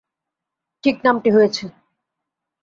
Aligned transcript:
ঠিক 0.83 0.95
নামটি 1.05 1.29
হয়েছে। 1.31 1.65